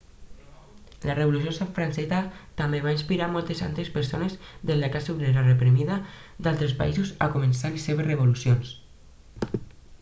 [1.09, 2.21] la revolució francesa
[2.61, 4.39] també va inspirar moltes altres persones
[4.71, 6.01] de la classe obrera reprimida
[6.47, 8.75] d'altres països a començar les seves revolucions